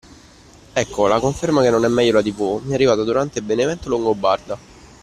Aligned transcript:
Ecco, 0.73 1.05
la 1.05 1.19
conferma 1.19 1.61
che 1.61 1.69
non 1.69 1.85
è 1.85 1.87
meglio 1.87 2.13
la 2.13 2.23
tv 2.23 2.61
mi 2.63 2.71
è 2.71 2.73
arrivata 2.73 3.03
durante 3.03 3.43
Benevento 3.43 3.87
Longobarda, 3.87 4.57